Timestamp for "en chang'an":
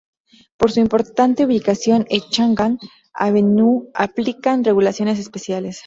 2.09-2.79